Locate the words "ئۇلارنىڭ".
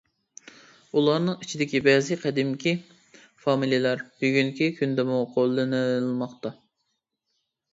0.99-1.35